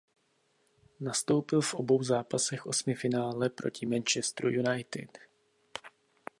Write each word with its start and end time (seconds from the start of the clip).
Nastoupil 0.99 1.61
v 1.61 1.73
obou 1.73 2.03
zápasech 2.03 2.65
osmifinále 2.65 3.49
proti 3.49 3.85
Manchesteru 3.85 4.49
United. 4.49 5.17